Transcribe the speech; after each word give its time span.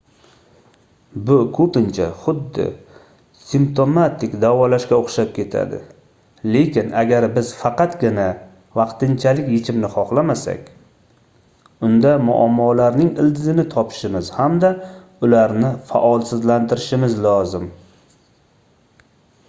bu 1.25 1.35
koʻpincha 1.55 2.05
xuddi 2.21 2.63
simptomatik 3.49 4.31
davolashga 4.43 4.97
oʻxshab 5.01 5.29
ketadi 5.35 5.81
lekin 6.55 6.89
agar 7.03 7.27
biz 7.35 7.51
faqatgina 7.59 8.25
vaqtinchalik 8.81 9.53
yechimni 9.57 9.93
xohlamasak 9.99 10.73
unda 11.89 12.15
muammolarning 12.31 13.13
ildizini 13.27 13.67
topishimiz 13.77 14.33
hamda 14.39 14.75
ularni 15.29 15.73
faolsizlantirishimiz 15.93 17.19
lozim 17.31 17.71